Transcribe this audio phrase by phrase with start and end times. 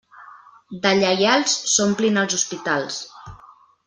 [0.85, 2.97] De lleials s'omplin els hospitals.